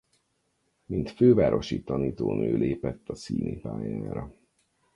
[0.85, 4.33] Mint fővárosi tanítónő lépett a színipályára.